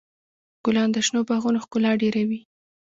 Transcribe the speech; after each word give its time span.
ګلان 0.65 0.89
د 0.93 0.97
شنو 1.05 1.19
باغونو 1.29 1.63
ښکلا 1.63 1.91
ډېروي. 2.01 2.39